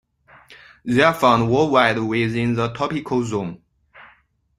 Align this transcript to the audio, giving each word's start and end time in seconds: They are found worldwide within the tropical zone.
They 0.83 1.03
are 1.03 1.13
found 1.13 1.51
worldwide 1.51 1.99
within 1.99 2.55
the 2.55 2.69
tropical 2.73 3.23
zone. 3.23 3.61